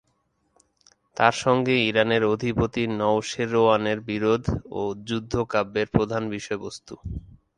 তাঁর 1.17 1.35
সঙ্গে 1.43 1.75
ইরানের 1.89 2.23
অধিপতি 2.25 2.83
নওশেরোয়ানের 2.99 3.99
বিরোধ 4.09 4.43
ও 4.71 4.93
যুদ্ধ 5.07 5.33
কাব্যের 5.49 5.87
প্রধান 5.87 6.23
বিষয়বস্ত্ত। 6.29 6.89